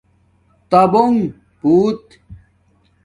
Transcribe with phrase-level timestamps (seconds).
[0.71, 1.15] تبگ
[1.61, 2.05] بُوت